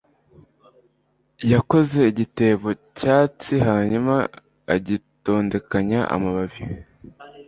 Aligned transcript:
yakoze 1.53 1.99
igitebo 2.11 2.67
cyatsi 2.97 3.53
hanyuma 3.67 4.15
agitondekanya 4.75 5.99
amababi 6.15 6.61